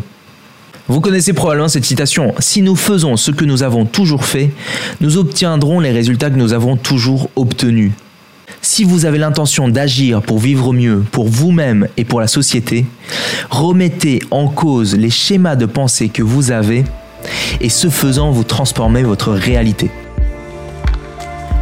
Vous 0.86 1.00
connaissez 1.00 1.32
probablement 1.32 1.68
cette 1.68 1.84
citation. 1.84 2.34
Si 2.38 2.60
nous 2.60 2.76
faisons 2.76 3.16
ce 3.16 3.30
que 3.30 3.44
nous 3.44 3.62
avons 3.62 3.86
toujours 3.86 4.24
fait, 4.24 4.52
nous 5.00 5.16
obtiendrons 5.16 5.80
les 5.80 5.90
résultats 5.90 6.30
que 6.30 6.36
nous 6.36 6.52
avons 6.52 6.76
toujours 6.76 7.30
obtenus. 7.36 7.92
Si 8.62 8.84
vous 8.84 9.04
avez 9.04 9.18
l'intention 9.18 9.68
d'agir 9.68 10.22
pour 10.22 10.38
vivre 10.38 10.72
mieux, 10.72 11.04
pour 11.12 11.28
vous-même 11.28 11.88
et 11.96 12.04
pour 12.04 12.20
la 12.20 12.26
société, 12.26 12.86
remettez 13.50 14.20
en 14.30 14.48
cause 14.48 14.96
les 14.96 15.10
schémas 15.10 15.56
de 15.56 15.66
pensée 15.66 16.08
que 16.08 16.22
vous 16.22 16.50
avez 16.50 16.84
et 17.60 17.68
ce 17.68 17.88
faisant, 17.88 18.30
vous 18.30 18.44
transformez 18.44 19.02
votre 19.02 19.32
réalité. 19.32 19.90